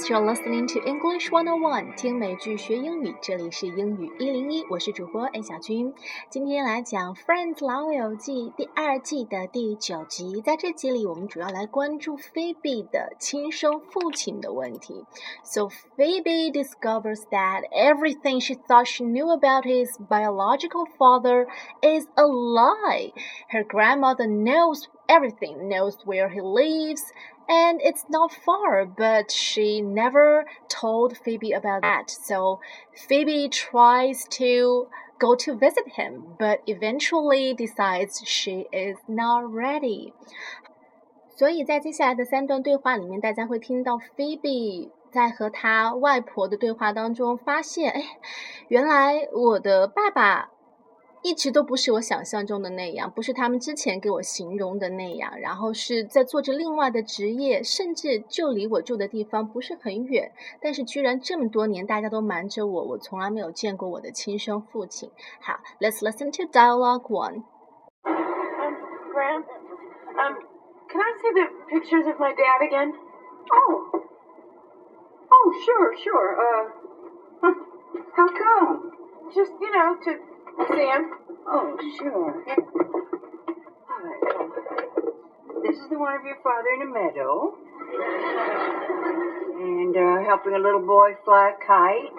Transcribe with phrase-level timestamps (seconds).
[0.00, 3.14] Yes, you're listening to English One On One，听美剧学英语。
[3.20, 5.92] 这里是英语一零一，我是主播 A 小军。
[6.30, 10.40] 今天来讲《Friends 老友记》第二季的第九集。
[10.40, 15.04] 在这集里，我们主要来关注 Phoebe 的亲生父亲的问题。
[15.44, 21.46] So Phoebe discovers that everything she thought she knew about his biological father
[21.82, 23.12] is a lie.
[23.50, 27.12] Her grandmother knows everything, knows where he lives
[27.48, 32.10] and it's not far, but she never told Phoebe about that.
[32.10, 32.60] So
[32.92, 40.12] Phoebe tries to go to visit him, but eventually decides she is not ready.
[41.36, 48.02] 所以在接下来的三段对话里面，大家会听到 Phoebe 在和他外婆的对话当中发现，哎，
[48.68, 50.50] 原来我的爸爸
[51.23, 55.31] 一直都不是我想象中的那样，不是他们之前给我形容的那样。
[55.39, 65.11] 然后是在做着另外的职业，甚至就离我住的地方不是很远，但是居然这么多年大家都瞒着我，我从来没有见过我的亲生父亲。
[65.39, 67.43] 好，Let's listen to dialogue one.
[68.03, 68.73] Um,
[69.13, 69.43] gram,
[70.17, 70.35] um,
[70.89, 72.93] can I see the pictures of my dad again?
[73.51, 73.91] Oh,
[75.29, 76.35] oh, sure, sure.
[76.39, 76.69] Uh,
[78.15, 78.91] how come?
[79.33, 80.30] Just you know to.
[80.57, 81.11] Sam?
[81.47, 82.43] Oh, sure.
[83.89, 84.49] All right.
[85.63, 87.53] This is the one of your father in a meadow.
[89.61, 92.11] And uh, helping a little boy fly a kite.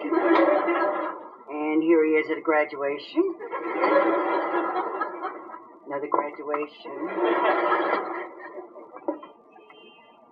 [1.50, 3.34] And here he is at a graduation.
[5.86, 7.08] Another graduation.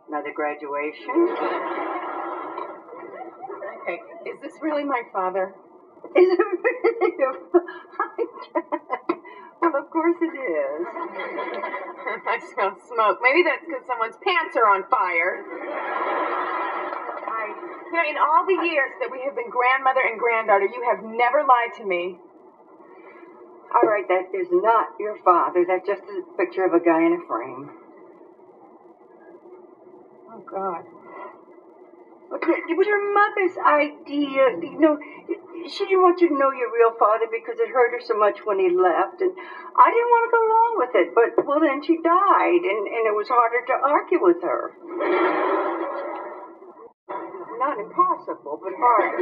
[0.09, 1.37] Another graduation.
[3.83, 5.55] Okay, is this really my father?
[6.17, 7.35] Is it really your
[9.61, 10.87] Well, of course it is.
[12.27, 13.19] I smell smoke.
[13.23, 15.45] Maybe that's because someone's pants are on fire.
[17.13, 17.55] I,
[17.87, 21.03] you know, in all the years that we have been grandmother and granddaughter, you have
[21.03, 22.17] never lied to me.
[23.75, 25.65] All right, that is not your father.
[25.67, 27.71] That's just a picture of a guy in a frame.
[30.31, 30.85] Oh, God.
[32.69, 34.51] It was your mother's idea.
[34.63, 34.99] You know,
[35.69, 38.45] she didn't want you to know your real father because it hurt her so much
[38.45, 39.33] when he left, and
[39.77, 41.09] I didn't want to go along with it.
[41.15, 44.73] But well, then she died, and and it was harder to argue with her.
[47.59, 49.21] Not impossible, but harder.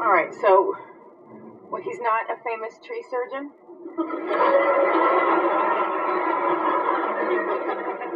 [0.00, 0.74] All right, so,
[1.68, 3.50] well, he's not a famous tree surgeon?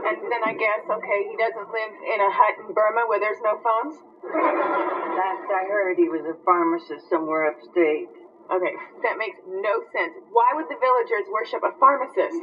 [0.01, 3.41] And then I guess, okay, he doesn't live in a hut in Burma where there's
[3.43, 5.00] no phones?
[5.17, 8.09] Last I heard, he was a pharmacist somewhere upstate.
[8.51, 10.15] Okay, that makes no sense.
[10.33, 12.43] Why would the villagers worship a pharmacist?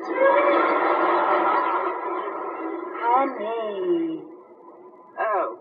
[3.03, 4.23] Honey.
[5.19, 5.59] Oh.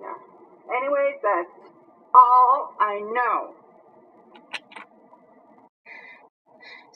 [0.00, 0.76] Yeah.
[0.76, 1.70] Anyways, that's
[2.14, 3.54] all I know.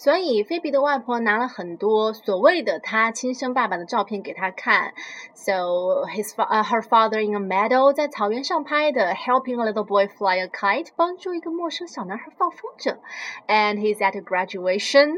[0.03, 4.94] 所以菲比的外婆拿了很多所谓的她亲生爸爸的照片给他看。
[5.34, 12.97] So his uh, her father in a meadow 在草原上拍的，helping a little boy fly a kite 帮助一个陌生小男孩放风筝，
[13.47, 15.16] and he's at a graduation,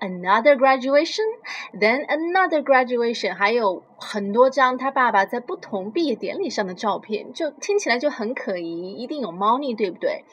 [0.00, 1.24] another graduation,
[1.72, 10.23] then another graduation，还有 很多张他爸爸在不同毕业典礼上的照片，就听起来就很可疑，一定有猫腻，对不对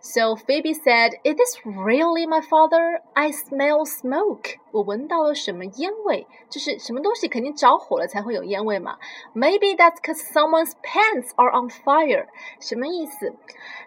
[0.00, 3.00] ？So Phoebe said, "Is this really my father?
[3.14, 6.26] I smell smoke." 我闻到了什么烟味？
[6.50, 8.98] 就是什么东西肯定着火了才会有烟味嘛。
[9.34, 12.26] Maybe that's because someone's pants are on fire.
[12.60, 13.34] 什么意思？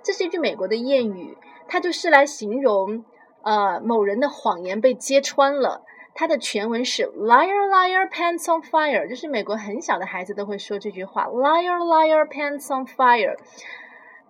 [0.03, 1.37] 这是一句美国的谚语，
[1.67, 3.05] 它就是来形容
[3.43, 5.83] 呃某人的谎言被揭穿了。
[6.19, 13.37] 它的全文是 liar liar pants on fire，就是美国很小的孩子都会说这句话 liar liar pants on fire。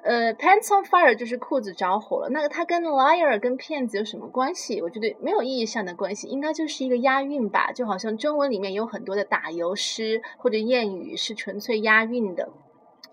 [0.04, 2.30] 呃，pants on fire 就是裤子着火了。
[2.30, 4.82] 那个它跟 liar 跟骗子有什么关系？
[4.82, 7.72] 我觉得没有意义上的关系，应该就是一个押韵吧。
[7.72, 12.50] 就好像中文里面有很多的打油诗或者谚语是纯粹押韵的。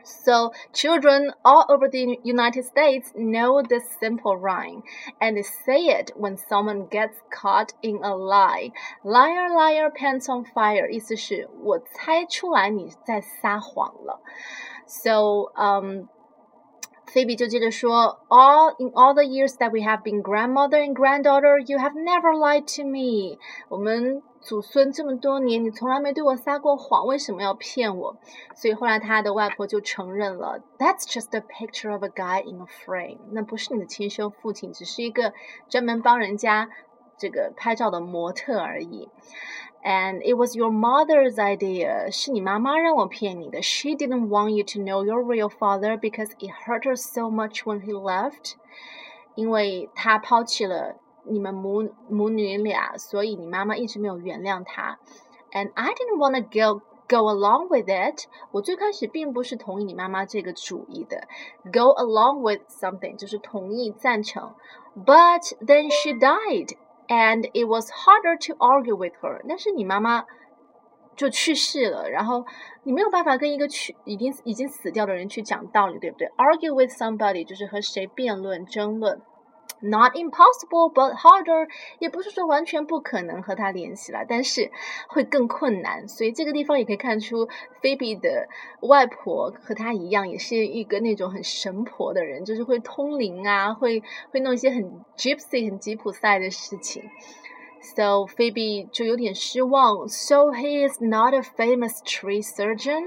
[0.04, 4.82] So children all over the United States know this simple rhyme,
[5.22, 8.72] and they say it when someone gets caught in a lie.
[9.04, 10.90] Liar, liar, pants on fire.
[10.90, 14.22] 意思是我猜出来你在撒谎了。
[14.88, 16.08] So, um.
[17.12, 21.96] Phoebe 就接着说，All in all the years that we have been grandmother and granddaughter, you have
[21.96, 23.40] never lied to me。
[23.68, 28.16] 我们 祖孙这么多年，你从来没对我撒过谎，为什么要骗我？
[28.56, 33.20] 所以后来他的外婆就承认了，That's just a picture of a guy in a frame。
[33.32, 35.34] 那不是你的亲生父亲，只是一个
[35.68, 36.70] 专门帮人家
[37.18, 39.10] 这个拍照的模特而已。
[39.82, 42.12] And it was your mother's idea.
[42.12, 43.62] 是你妈妈让我骗你的。
[43.62, 47.82] She didn't want you to know your real father because it hurt her so much when
[47.82, 48.56] he left.
[49.36, 54.99] 因为他抛弃了 你们母母女俩，所以你妈妈一直没有原谅他。
[55.53, 58.27] And I didn't want to go go along with it.
[58.51, 61.29] 我最开始并不是同意你妈妈这个主意的。
[61.65, 64.55] Go along with something 就是同意赞成。
[64.97, 66.77] But then she died
[67.09, 69.45] and it was harder to argue with her。
[69.49, 70.25] 但是你妈妈
[71.17, 72.45] 就去世了，然后
[72.83, 79.23] 你没有办法跟一个去已经已经死掉的人去讲道理，对不对？Argue with somebody 就是和谁辩论、争论。
[79.84, 81.70] Not impossible, but harder，
[82.00, 84.72] 也不是说完全不可能和他联系了，但是
[85.08, 86.06] 会更困难。
[86.10, 87.48] 所以这个地方也可以看出，
[87.82, 88.50] 菲比的
[88.82, 94.84] 外婆和她一样，也是一个那种很神婆的人，就是会通灵啊，会会弄一些很
[95.16, 97.10] gypsy、很吉普赛的事情。
[97.82, 100.10] So Phoebe 就有点失望。
[100.10, 103.04] So he is not a famous tree surgeon。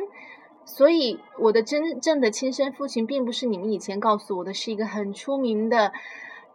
[0.65, 5.93] 所以我的真正的亲生父亲并不是你们以前告诉我的，是一个很出名的。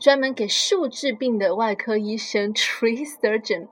[0.02, 3.68] 专门给树治病的外科医生 tree surgeon,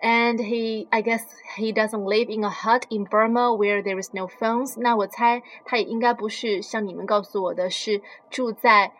[0.00, 1.24] and he I guess
[1.58, 4.80] he doesn't live in a hut in Burma where there is no phones.
[4.80, 8.00] 那我猜他也应该不是像你们告诉我的，是
[8.30, 8.94] 住在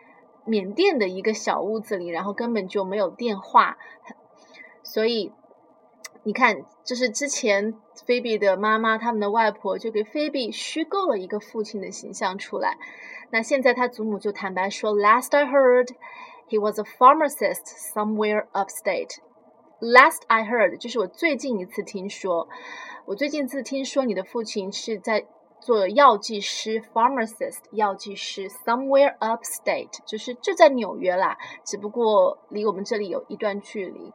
[0.45, 3.79] 缅甸的一个小屋子里，然后根本就没有电话。
[4.83, 5.33] 所以
[6.21, 7.73] 你看，就是之前
[8.05, 12.77] 菲比的妈妈，他们的外婆就给菲比虚构了一个父亲的形象出来。
[13.31, 15.89] 那现在他祖母就坦白说，Last I heard。
[16.47, 19.17] He was a pharmacist somewhere upstate.
[19.79, 22.47] Last I heard，就是我最近一次听说，
[23.05, 25.25] 我最近一次听说你的父亲是在
[25.59, 34.13] 做药剂师，pharmacist 药剂师，somewhere upstate，就是就在纽约啦，只不过离我们这里有一段距离。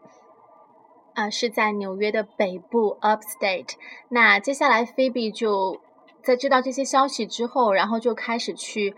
[1.15, 3.75] 啊，是在纽约的北部，upstate。
[4.09, 5.81] 那接下来菲比就
[6.23, 8.94] 在知道这些消息之后，然后就开始去。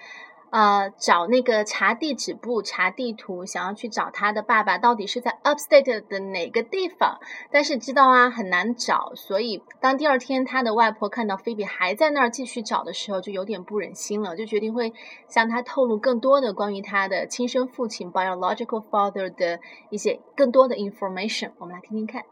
[0.53, 7.21] 呃，找那个查地址簿、查地图，想要去找他的爸爸到底是在 Upstate 的哪个地方，
[7.51, 14.93] 但是知道啊很难找，所以当第二天他的外婆看到菲比还在那儿继续找的时候，就有点不忍心了，就决定会
[15.27, 19.59] 向他透露更多的关于他的亲生父亲 biological father 的
[19.89, 21.53] 一些更多的 information。
[21.57, 22.23] 我们来听听看。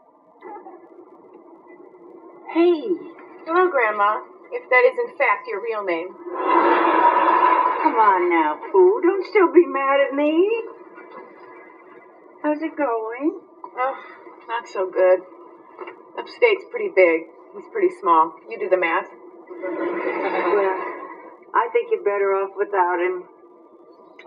[2.53, 2.99] Hey,
[3.47, 4.30] hello, Grandma.
[4.51, 6.13] If that is in fact your real name.
[7.81, 8.99] Come on now, Phoe.
[9.01, 10.63] Don't still be mad at me.
[12.43, 13.39] How's it going?
[13.77, 13.95] Oh,
[14.47, 15.21] not so good.
[16.17, 17.21] Upstate's pretty big.
[17.53, 18.35] He's pretty small.
[18.49, 19.07] You do the math.
[19.61, 20.75] well,
[21.53, 23.23] I think you're better off without him.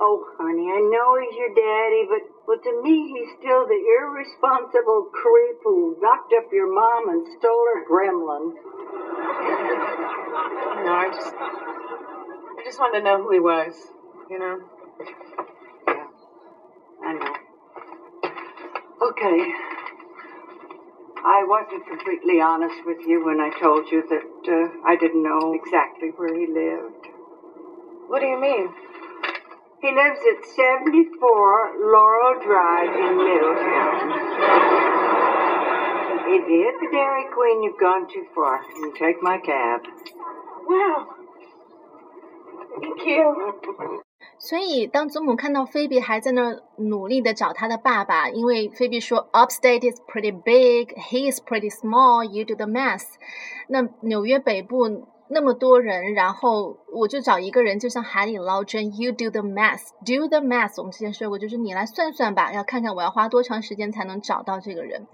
[0.01, 5.09] Oh, honey, I know he's your daddy, but well, to me, he's still the irresponsible
[5.13, 8.53] creep who locked up your mom and stole her gremlin.
[10.85, 13.93] No, I just I just wanted to know who he was,
[14.31, 14.61] you know?
[15.89, 16.07] Yeah,
[17.03, 17.35] I know.
[19.09, 19.53] Okay.
[21.27, 25.55] I wasn't completely honest with you when I told you that uh, I didn't know
[25.55, 27.09] exactly where he lived.
[28.09, 28.71] What do you mean?
[29.81, 34.94] He lives at 74 Laurel Drive in Middletown.
[36.27, 38.61] If you hit the Dairy Queen, you've gone too far.
[38.79, 39.83] You take my cab.
[40.67, 41.07] Well,
[42.81, 44.03] thank you.
[44.39, 53.05] 所以，当祖母看到菲比还在那儿努力的找他的爸爸，因为菲比说，Upstate is pretty big, he is pretty small, you do the math。
[53.69, 60.75] 那纽约北部那么多人，然后我就找一个人，就像海里捞针，you do the math, do the math。
[60.79, 65.07] 我们之前说过，就是你来算算吧，要看看我要花多长时间才能找到这个人。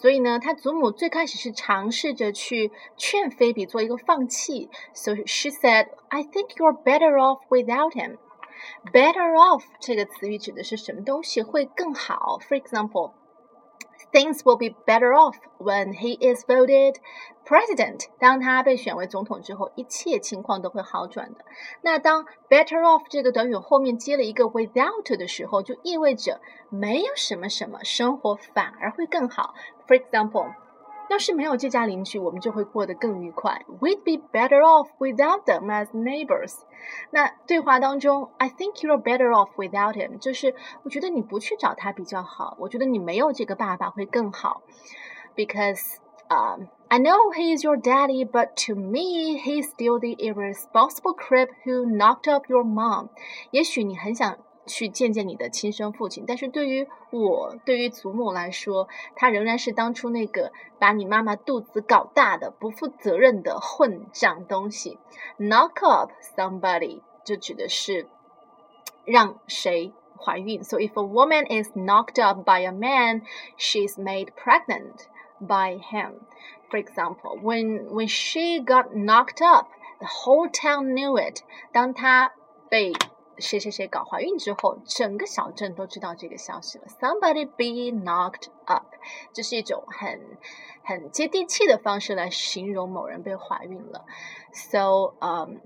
[0.00, 4.68] 所以呢，他祖母最开始是尝试着去劝菲比做一个放弃。
[4.92, 8.18] So she said, "I think you're better off without him."
[8.92, 13.12] Better off 这个词语指的是什么东西会更好？For example.
[14.14, 16.98] Things will be better off when he is voted
[17.44, 18.06] president。
[18.20, 21.44] 当他被选为总统之后，一切情况都会好转的。
[21.82, 26.40] 那当 better off 这个短语后面接了一个 without 的时候，就意味着
[26.70, 29.52] 没有什么什么，生活反而会更好。
[29.88, 30.54] For example。
[31.09, 33.65] 要是没有这家邻居，我们就会过得更愉快。
[33.79, 36.53] We'd be better off without them as neighbors。
[37.09, 42.55] 那对话当中，I think you're better off without him，就是我觉得你不去找他比较好。
[42.59, 44.61] 我觉得你没有这个爸爸会更好。
[45.35, 45.97] Because
[46.29, 51.49] um, I know he is your daddy, but to me, he's still the irresponsible creep
[51.65, 53.09] who knocked up your mom.
[53.51, 56.24] 也许你很想 去见见你的亲生父亲。
[56.26, 64.98] 但是对于我，对于祖母来说，他仍然是当初那个把你妈妈肚子搞大的不负责任的混账东西。
[65.38, 68.08] Knock up somebody 就指的是
[69.04, 70.62] 让谁怀孕。
[70.64, 73.22] So if a woman is knocked up by a man,
[73.58, 75.06] she's made pregnant
[75.40, 76.20] by him.
[76.70, 79.68] For example, when when she got knocked up,
[79.98, 81.42] the whole town knew it.
[81.72, 82.32] 当她
[82.68, 82.92] 被
[83.38, 86.84] 谁谁谁搞怀孕之后，整个小镇都知道这个消息了。
[87.00, 88.94] Somebody be knocked up，
[89.32, 90.38] 这是一种很
[90.84, 94.04] 很接地气的方式来形容某人被怀孕了。
[94.52, 95.60] So，嗯，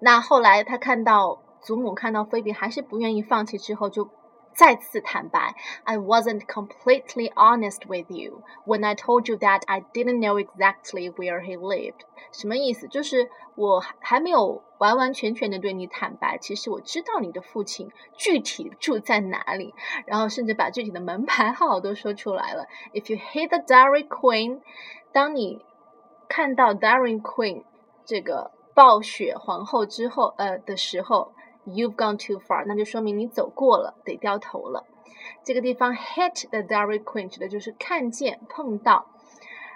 [0.00, 4.08] 那后来他看到祖母看到菲比还是不愿意放弃之后，就。
[4.56, 11.42] 再次坦白，I wasn't completely honest with you when I told you that I didn't know exactly where
[11.42, 12.00] he lived。
[12.32, 12.88] 什么意思？
[12.88, 19.74] 就是我还没有完完全全的对你坦白，其实我知道你的父亲具体住在哪里，
[20.06, 22.66] 然后甚至把具体的门牌号都说出来了。
[22.94, 24.62] If you hit the Dairy Queen，
[25.12, 25.66] 当你
[26.28, 27.64] 看到 Dairy Queen
[28.06, 31.34] 这个暴雪皇后之后，呃的时候。
[31.66, 34.86] You've gone too far，那就说明你走过了，得掉头了。
[35.42, 39.06] 这个地方 hit the Dairy Queen 指的就是看见、碰到。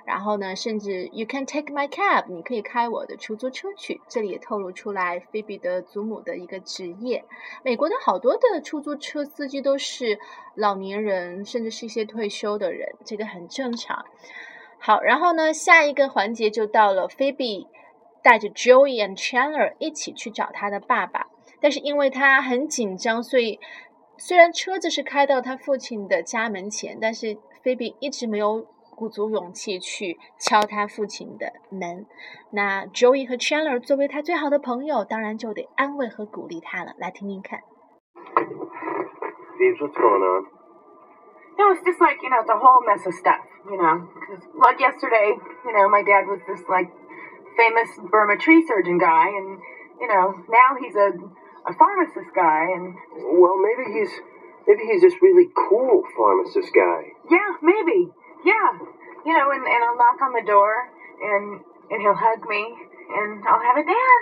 [0.06, 4.00] 然后呢，甚至 You can take my cab，你可以开我的出租车去。
[4.08, 7.24] 这里也透露出来菲比的祖母的一个职业。
[7.62, 10.18] 美国的好多的出租车司机都是
[10.54, 14.04] 老年人，甚至是一些退休的人，这个很正常。
[14.78, 17.68] 好，然后呢，下一个环节就到了菲比
[18.22, 21.26] 带着 Joey and Chandler 一起去找他的爸爸。
[21.61, 23.59] 但是因为他很紧张，所以
[24.17, 32.05] 虽然车子是开到他父亲的家门前，但是菲比一直没有鼓足勇气去敲他父亲的门。
[32.51, 36.93] 那 Joey 和 Chandler 作为他最好的朋友，当然就得安慰和鼓励他了。
[36.97, 37.59] 来听听看。
[39.57, 40.45] Phoebes, what's going on?
[41.57, 44.03] No, it's just like, you know, the whole mess of stuff, you know.
[44.27, 45.31] Cause, like yesterday,
[45.63, 46.91] you know, my dad was this, like,
[47.55, 49.57] famous Burma tree surgeon guy, and,
[50.01, 51.15] you know, now he's a
[51.66, 52.94] a pharmacist guy, and
[53.38, 54.20] well, maybe he's
[54.66, 57.12] maybe he's this really cool pharmacist guy.
[57.28, 58.08] Yeah, maybe.
[58.44, 58.72] Yeah,
[59.24, 60.88] you know, and and I'll knock on the door,
[61.22, 62.74] and and he'll hug me,
[63.10, 64.20] and I'll have a dad.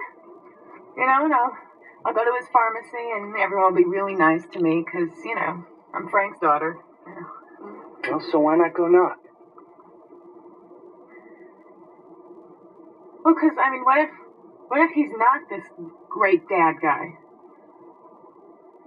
[0.96, 1.56] You know, and I'll
[2.04, 5.34] I'll go to his pharmacy, and everyone will be really nice to me because you
[5.34, 5.64] know
[5.94, 6.78] I'm Frank's daughter.
[8.08, 9.18] Well, so why not go knock?
[13.24, 14.10] Well, because I mean, what if
[14.68, 15.64] what if he's not this
[16.08, 17.18] great dad guy?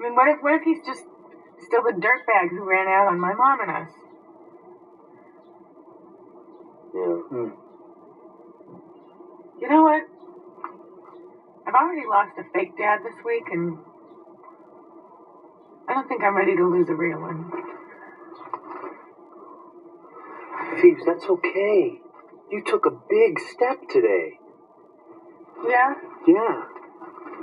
[0.01, 1.03] I mean, what if what if he's just
[1.59, 3.91] still the dirtbag who ran out on my mom and us?
[6.91, 7.21] Yeah.
[7.29, 7.49] Hmm.
[9.61, 10.01] You know what?
[11.67, 13.77] I've already lost a fake dad this week, and
[15.87, 17.51] I don't think I'm ready to lose a real one.
[20.81, 22.01] Phoebes, that's okay.
[22.49, 24.39] You took a big step today.
[25.63, 25.93] Yeah?
[26.25, 26.63] Yeah.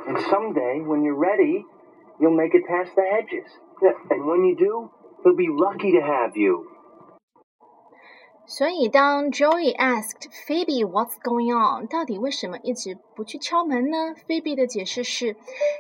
[0.09, 1.65] And someday, when you're ready,
[2.21, 3.59] you'll make it past the hedges.
[4.11, 4.91] And when you do,
[5.23, 6.67] he'll be lucky to have you.
[8.51, 15.35] 所以当 Joey asked Phoebe what's going on，到底为什么一直不去敲门呢？Phoebe 的解释是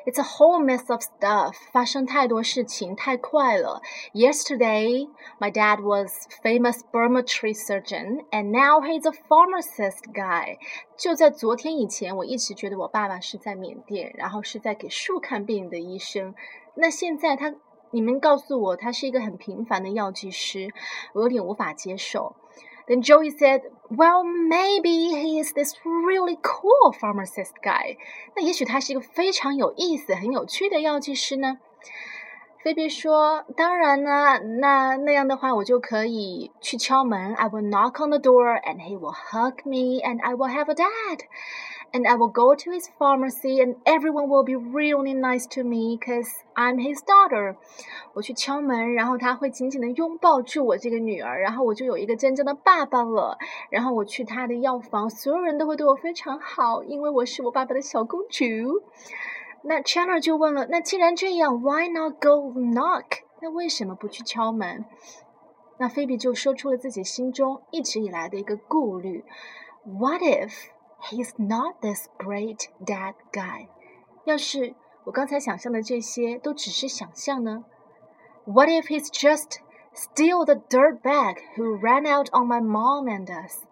[0.04, 3.80] ，It's a whole mess of stuff，发生太多事情，太快了。
[4.12, 5.08] Yesterday,
[5.40, 10.58] my dad was famous Burma tree surgeon, and now he's a pharmacist guy。
[10.98, 16.34] 就在昨天以前，我一直觉得我爸爸是在缅甸，然后是在给树看病的医生。
[16.74, 17.54] 那现在他，
[17.92, 20.68] 你们告诉我他是一个很平凡的药剂师，
[21.14, 22.36] 我有点无法接受。
[22.87, 27.97] then Joey said, Well, maybe he is this really cool pharmacist guy.
[28.35, 31.59] 那也许他是一个非常有意思、很有趣的药剂师呢。
[32.63, 37.35] 菲比说：“当然呢，那那样的话，我就可以去敲门。
[37.35, 40.73] I will knock on the door, and he will hug me, and I will have a
[40.73, 41.19] dad
[41.91, 45.97] and I will go to his pharmacy and everyone will be really nice to me
[45.97, 47.55] because I'm his daughter.
[48.13, 53.37] 我去敲门，然后他会紧紧的拥抱住我这个女儿，然后我就有一个真正的爸爸了。
[53.69, 58.43] 然后我去他的药房，所有人都会对我非常好，因为我是我爸爸的小公主。
[59.63, 63.05] 那 Chandler 就问了，那既然这样，Why not go knock？
[63.41, 64.85] 那为什么不去敲门？
[65.79, 69.25] 那菲比就说出了自己心中一直以来的一个顾虑：
[69.85, 70.21] What
[71.01, 73.67] if？He's not this great dad guy。
[74.25, 77.65] 要是我刚才想象的这些都只是想象呢？
[78.45, 79.59] What if he's just
[79.93, 83.63] still the dirtbag who ran out on my mom and us？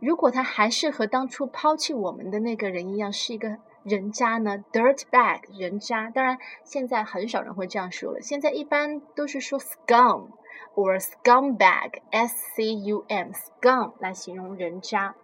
[0.00, 4.62] 如果他还是和当初抛弃我们的那个人一样，是一个 人渣呢？
[4.72, 6.10] Dirt bag，人渣。
[6.10, 8.20] 当然，现在很少人会这样说了。
[8.20, 10.28] 现在一般都是说 scum
[10.74, 15.14] or scumbag，s c u m，scum 来形容人渣。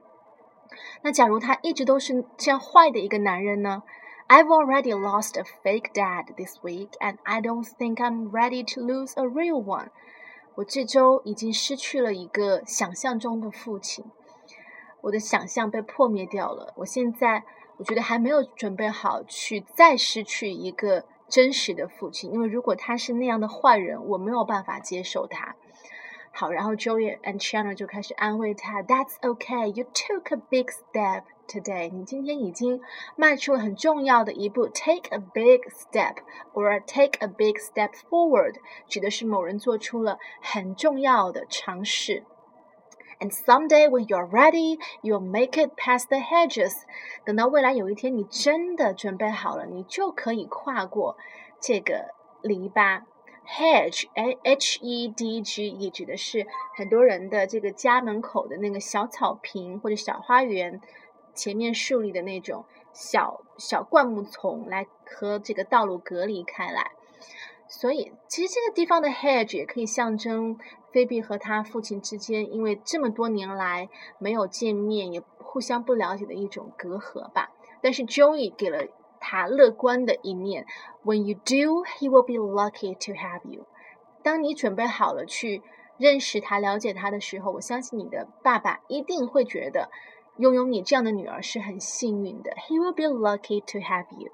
[1.02, 3.84] 那假如他一直都是这样坏的一个男人呢
[4.28, 9.14] ？I've already lost a fake dad this week, and I don't think I'm ready to lose
[9.16, 9.90] a real one.
[10.56, 14.06] 我这周已经失去了一个想象中的父亲，
[15.02, 16.74] 我的想象被破灭掉了。
[16.78, 17.44] 我现在
[17.78, 25.56] 我觉得还没有准备好去再失去一个真实的父亲，因为如果他是那样的坏人，我没有办法接受他。
[26.35, 31.91] 好，然后 Joey and Chandler 就开始安慰他：“That's okay, you took a big step today。
[31.91, 32.81] 你今天已经
[33.17, 36.17] 迈出了很重要的一步，take a big step
[36.55, 38.57] or take a big step forward，
[38.87, 42.25] 指的是某人做出了很重要的尝试。”
[43.21, 46.73] And someday when you're ready, you'll make it past the hedges。
[47.25, 51.19] 等到未来有一天你真的准备好了，你就可以跨过
[51.61, 53.03] 这个篱笆。
[53.46, 54.08] Hedge,
[54.44, 60.82] H E D G E，指的是很多人的这个家门口的那个小草坪或者小花园
[61.34, 66.92] 前面树立的那种小小灌木丛，来和这个道路隔离开来。
[67.68, 70.58] 所以，其实这个地方的 hedge 也可以象征
[70.92, 77.52] 菲比和他父亲之间，因为这么多年来没有见面，也互相不了解的一种隔阂吧。
[77.82, 78.88] 但是 Joey 给了
[79.28, 80.68] 他乐观的一面
[81.04, 83.66] ，When you do, he will be lucky to have you。
[84.22, 85.64] 当你准备好了去
[85.98, 89.90] 认识他、了解他的时候，我相信你的爸爸一定会觉得
[90.38, 92.52] 拥有你这样的女儿是很幸运的。
[92.70, 94.32] He will be lucky to have you。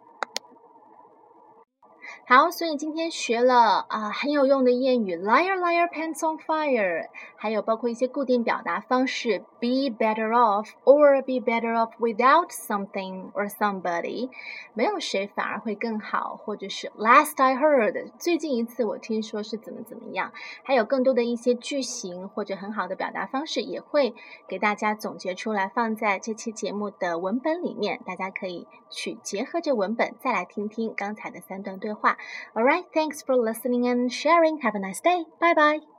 [2.28, 14.30] 好，所以今天学了啊很有用的谚语，liar liar pants on fire，还有包括一些固定表达方式，be better off or be better off without something or somebody，
[14.74, 20.32] 没有谁反而会更好，或者是 last I heard，最近一次我听说是怎么怎么样，
[20.63, 24.16] 还有更多的一些句型或者很好的表达方式，也会
[24.48, 32.11] 给大家总结出来，放在这期节目的文本里面，大家可以去结合着文本再来听听刚才的三段对话。
[32.56, 34.60] All right, thanks for listening and sharing.
[34.60, 35.26] Have a nice day.
[35.40, 35.91] Bye bye.